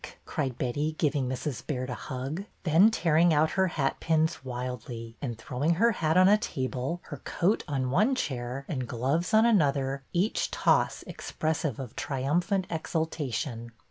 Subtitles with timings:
[0.25, 1.63] cried V/ 1 Betty, giving Mrs.
[1.67, 6.39] Baird a hug, then tearing out her hatpins wildly, and throwing her hat on a
[6.39, 12.65] table, her coat on one chair and gloves on another, each toss expressive of triumphant
[12.71, 13.73] exultation.